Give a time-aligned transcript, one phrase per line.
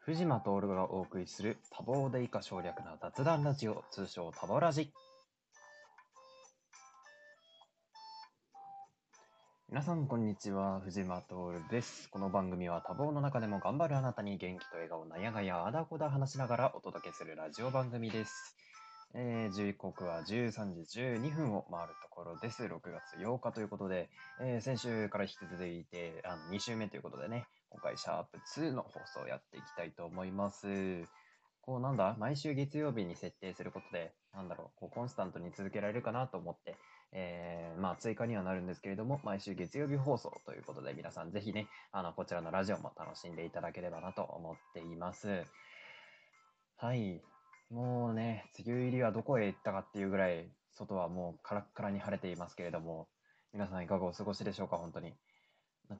[0.00, 4.90] 藤間徹がお送りする多忙で以下省略な雑談ラジオ、通称多忙ラジ。
[9.68, 10.80] 皆さん、こんにちは。
[10.80, 11.34] 藤間徹
[11.70, 12.08] です。
[12.08, 18.56] この番組は多忙の中でも頑張るあなたに元気と笑顔、なやがや、あだこだ話しながらお届けするラジオ番組です。
[19.12, 22.62] えー、時刻は13時12分を回るところです。
[22.62, 24.08] 6月8日ということで、
[24.40, 31.02] えー先週から引き続いてあの2週目ということでね、今回シャープ2の放送をやっていきたいと思います。
[31.60, 36.76] こうなんだ、毎週月曜日に設定することで、なんだろう、こうコンスタントに続けられるかなと思って、
[37.10, 45.44] えーまあ追加にはなるんですけれども、毎週月曜日放送ということで、皆さんぜひね、あの、こちらのラジオも楽しんでいただければなと思っています。
[46.76, 47.29] はい。
[47.70, 53.08] もうね、梅雨入りはどこへ行ったかっていうぐらい、外はもうカラッカラに晴れていますけれども、
[53.52, 55.14] 皆さんいかがお過ごしでしょうか、本当に。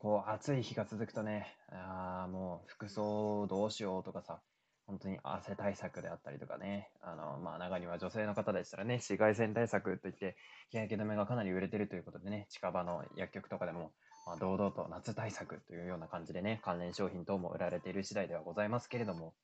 [0.01, 4.41] こう、暑い日が続くとね、あもう服装どうしようとかさ、
[4.87, 10.37] 本当に汗対策であったりとかね、あの、まあ、中には女性の方でしたらね、紫外線対策といって、
[10.71, 13.93] 日焼け止めがかなり売れてるということでね、近場の薬局とかでも、
[14.27, 19.35] まあ、堂々と夏対策というような感じでね、関連商品等も売られている次第ではございますけれども、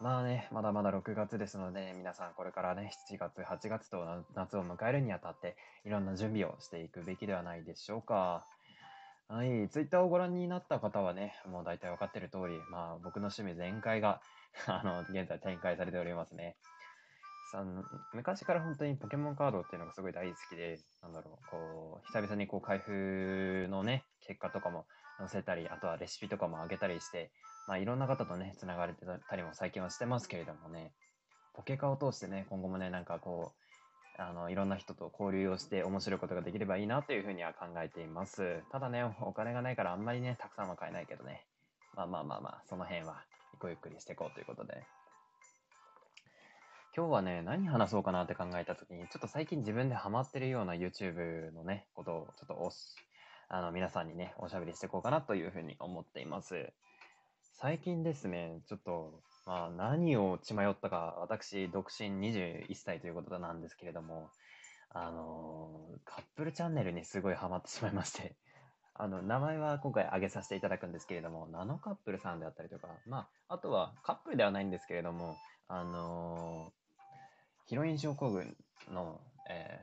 [0.00, 8.44] まあね、まだまだ6月ですので、皆さんこれからね、7月、8月と夏を迎えるにあたって、いろんな準備をしていくべきではないでしょうか。
[9.28, 14.20] はい、ツイッターをご覧になった方はね、もう大体分かってる通り、まあ僕の趣味全開が、
[14.66, 16.56] あの、現在展開されておりますね。
[17.54, 24.86] さん昔から本当にポケモンカードっていうのがすごい大好きで、なんだろう、こう、久々にこう開封のね、結果とかも
[25.18, 27.30] 載せたり、あとはレシピとかも上げたりして、
[27.68, 30.92] まあいろんな方とね、つながれてたりも最近はしてますけれどもね、
[31.54, 33.52] ポケカを通してね、今後もね、なんかこ
[34.18, 38.62] う、あの、いろんな人と交流をして面白いことができればいいなというふうには考えています。
[38.70, 41.46] ただね、お金がないからあんまりね、たくさんは買えないけどね。
[41.94, 43.22] まあまあまあまあ、その辺は
[43.60, 44.82] ごゆっくりしていこうということで。
[46.96, 52.94] 今日はね、何話そうかなって考えたときに、ちょっと最近自分でハマってるような YouTube のね、ことをちょっとおし、
[53.48, 56.72] あの、皆さんにね、おしゃべりしていこうかなというふうに思っています。
[57.54, 64.30] 最近ですね、ちょっと、まあ何を血迷ったか、私、独身21歳ということなんですけれども、
[64.90, 68.36] あのーカップルチャンネルにすごいハマってしまいまして、
[68.94, 76.83] あの、名前は今回挙げさせていただくんですけれども、ナノカップルさんであったりとか、まあ、あとはカップルではないんですけれども、あのー
[77.66, 78.56] ヒロイン症候群
[78.92, 79.80] の、え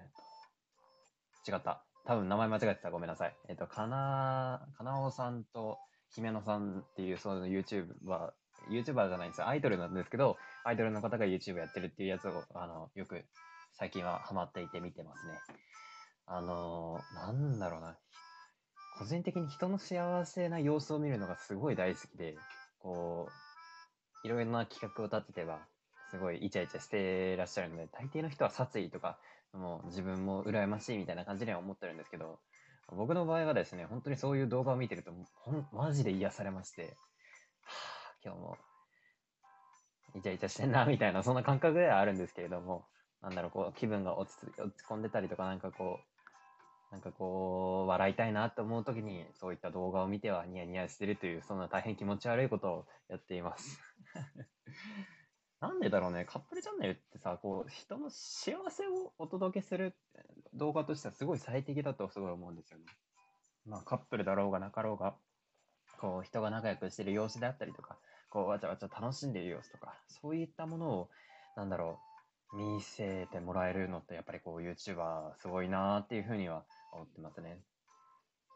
[1.47, 1.83] ー、違った。
[2.05, 2.91] 多分名前間違えてた。
[2.91, 3.35] ごめんなさい。
[3.49, 5.77] えっ、と、かな、かなおさんと
[6.13, 8.33] 姫野さんっていう、その YouTube は、
[8.69, 9.43] YouTuber じゃないんです。
[9.43, 13.25] アイドルなんですけど、アイドルの方が YouTube やってるっていうやつを、あの、よく
[13.73, 15.33] 最近はハマっていて見てますね。
[16.27, 17.97] あのーなんだろうな。
[18.97, 22.37] 個人的に人の幸せな様子を見るのがすごい大好きで、
[22.79, 23.27] こ
[24.23, 25.59] う、いろいろな企画を立てては、
[26.11, 29.17] すごいイチャイチャしてらっしゃるので、大抵の人は殺意とか、
[29.53, 32.39] もう自分も羨ましいみたいな感じには思ってるんですけど、
[32.91, 37.71] 僕の場合はですね、本当にそういう動画を見てると、ほんマジで癒されまして、は
[38.11, 38.57] あ、今日も
[40.15, 42.85] イチャイチャしてんな、みたいな、そんな感覚ではあるんですけれども、
[43.21, 53.79] なんだろう、こう、気分が落ち落ち込んでたりとか、なんかこう、なんかこう、笑いたいなって思うときに、そういった動画を見てはニヤニヤしてるという、そんな大変気持ち悪いことをやっています。
[55.61, 59.95] なんでだろうね、カップルチャンネルってさ、こう、人の幸せをお届けする
[60.55, 62.85] 動画としてはすごい最適だとすごい思うんですよね。
[63.67, 65.13] まあ、カップルだろうがなかろうが、
[65.99, 67.99] こう、人が仲良くしてる様子であったりとか、
[68.31, 71.09] こう、わちゃわちゃ楽しんでる様子とか、そういったものを、
[71.55, 71.99] なんだろ
[72.53, 77.59] う、見せてもらえるのって、やっぱりこう、YouTuber すごいなーっていうふうには思ってますね。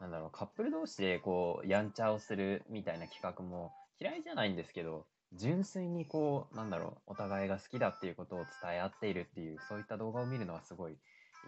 [0.00, 10.96] なんだろう、カップル同士でこう、やんちゃをするみたいな企画も嫌いじゃないんですけど、純粋にこう、なんだろう、お互いが好きだっていうことを伝え合っているっていう、そういった動画を見るのはすごいい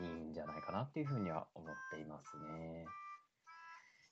[0.05, 2.87] いんじゃないかなっていうふうには思っていますね。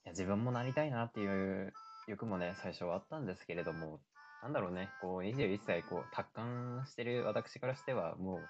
[0.05, 1.73] いや自分もなりたいなっていう
[2.07, 4.01] 欲もね、最初はあったんですけれども、
[4.43, 8.41] なんだろうね、こう、21歳、こう、達観してる私からしては、もう、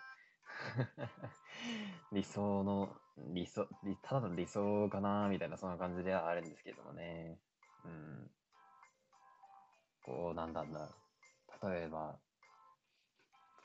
[2.13, 2.95] 理想の、
[3.33, 3.67] 理想、
[4.03, 7.39] ただの理想かな、みたいな、そんな感じではあるんですけどもね。
[7.85, 8.31] うん。
[10.05, 11.06] こう、なんだんだ。
[11.63, 12.19] 例えば、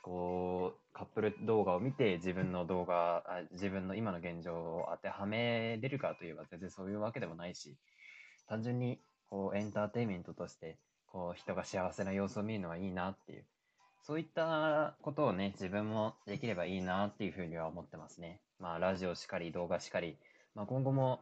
[0.02, 7.76] こう、カップル動画を見て自分の動画、あ自分の今の現状を当てはめれるかといえば全然そういうわけでもないし、
[8.48, 9.00] 単純に
[9.30, 13.44] こうエンターテインメントとして、こう人が幸せな様子を見るのはいいなっていう、
[14.02, 18.40] そういったことをね、自分もできればいいなっていうふうには思ってますね。
[18.58, 20.18] まあ、ラジオしかり、動画しかり、
[20.54, 21.20] まあ、今後も、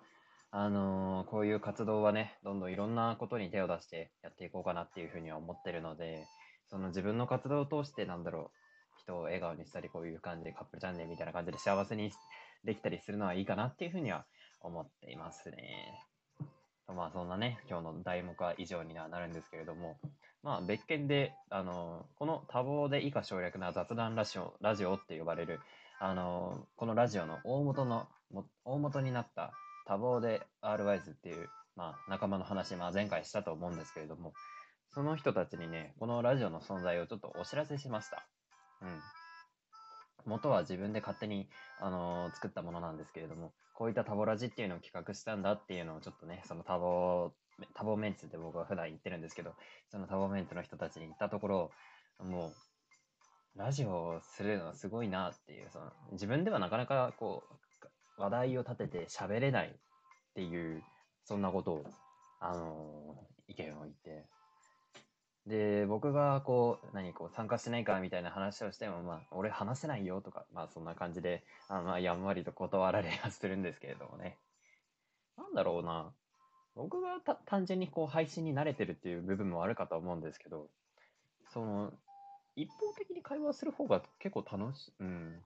[0.50, 6.26] あのーこういう活動はね、どんどんいろんなことに手を出してやっていこうかなっていうふうには思ってるので、
[6.70, 12.12] その自分の活動を通してなんだろう、人を笑顔にしたり、こういう感じでカップルチャンネルみたいな感じで幸せに
[12.64, 14.24] できたりするのはいいかなっていうふうには
[14.60, 16.06] 思っていますね。
[16.94, 19.98] まあそんなね、今日の題目は以上にはなるんですけれども、
[20.42, 25.60] まあ別件で、あの、この多忙で以下省略な雑談ラジオ、ラジオって呼ばれる、
[25.98, 28.08] あの、このラジオの大元の、
[28.64, 29.52] 大元になった
[29.86, 34.32] 多忙で r ワイズっていう、まあ仲間の話、まあ前回したと思うんですけれども、
[34.92, 38.26] その人たちにね、このラジオの存在をちょっとお知らせしました。
[38.82, 39.00] うん。
[40.26, 41.48] 元は自分で勝手に、
[41.80, 47.32] あのー作ったものなんですけれども、こういったタボラジっていうのを企画したんだっていうのをちょっとね、そのタボ、
[47.74, 49.54] タボメンツって僕は普段言ってるんですけど、
[49.90, 51.70] そのタボメンツの人たちに言ったところ、
[52.18, 57.44] もう、ラジオをするのはすごいなっていう、その、自分ではなかなかこ
[58.18, 59.72] う、話題を立てて喋れないっ
[60.34, 60.82] ていう、
[61.24, 61.84] そんなことを、
[62.40, 64.28] あのー意見を言って、
[65.50, 74.38] で、僕がこう、何、こう、参加しないかみたいな話をしても、まあ、俺話せないよとか、まあ、そんな感じで、あまあ、やんわりと断られはするんですけれどもね。
[75.36, 76.12] なんだろうな。
[76.76, 80.68] 僕が単純にこう、配信に慣れてるっていう部分もあるかと思うんですけど、
[81.52, 81.92] その、
[82.54, 85.42] 一方的に会話する方が結構楽し、うん。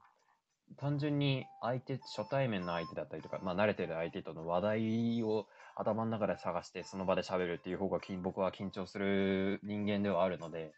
[0.76, 5.46] 単純に相手、初対面の相手だったりとか、まあ、慣れてる相手との話題を
[5.76, 10.72] 頭の中で探してその場で喋るっていう方が僕は緊張する人間ではあるので、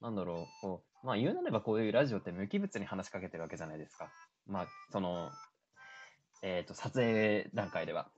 [0.00, 4.10] なんだろう、こう、まあ言うなればこういうラジオって無機物に話しかけてるわけじゃないですか。
[4.46, 5.30] まあ、その、
[6.42, 8.08] えっ、と、撮影段階では。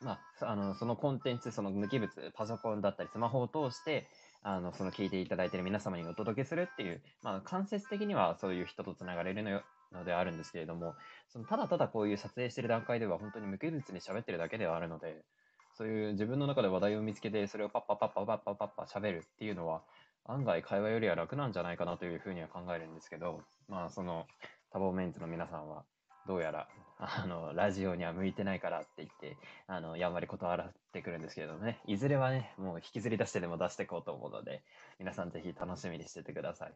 [0.00, 4.06] まあ、あの、そのコンテンツ、その無機物、パソコンだったりスマホを通して、
[4.42, 9.62] あの、その聞いていただいている皆様にお届けするっていう、まあ間接的にはそういう人とつながれるのよ
[9.94, 10.94] のであるんですけれども、
[11.28, 15.24] そのただただこういう撮影してる段階では本当に無機物に喋ってるだけではあるので、
[15.74, 19.82] そういう自分の中で話題を見つけて、それをパッパッパッパッパッパパッパ喋るっていうのは、
[20.24, 24.26] 案外会話よりは楽なんじゃないかなというふうには考えるんですけど、まあその、
[24.70, 25.84] 多忙メンツの皆さんは、
[26.26, 26.68] どうやら、
[26.98, 29.36] あの、ラジオには向いてないからって言って、
[29.66, 34.62] あの、やんわり断らってくるんですけれどもね、いずれはね、もう引きずり出してでも出していこうと思うので、
[34.98, 36.74] 皆さんぜひ楽しみにしててください。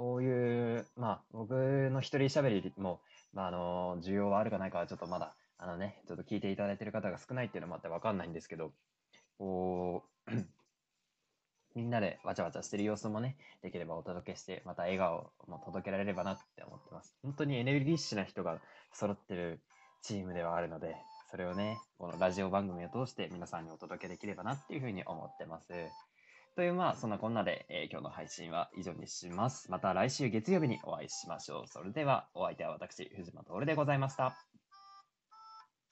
[0.00, 1.50] こういう、まあ、僕
[1.90, 3.02] の一人喋りも、
[3.34, 8.72] まあ、あの、需要はあるかないかはちょっとまだ、あのね、ちょっと聞いていただいてる方が少ないっていうのもあってわかんないんですけど、
[9.36, 10.30] こう、
[11.76, 17.14] みんなでわちゃわちゃしてる様子もね、できればお届けして、また笑顔も届けられればなって思ってます。
[17.22, 18.58] 本当にエネルギッシュな人が
[18.94, 19.60] 揃ってる
[20.00, 20.96] チームではあるので、
[21.30, 25.74] それをね、このラジオ番組を通して皆さんにお届けできればなっていうふうに思ってます。
[26.56, 29.70] という、まあ、そんなこんなで、えー今日の配信は以上にします。
[29.70, 31.66] また来週月曜日にお会いしましょう。
[31.66, 34.49] それでは、お相手は私、藤間徹でございました。